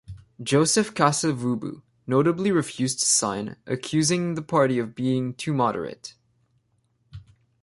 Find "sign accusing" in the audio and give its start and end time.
3.05-4.33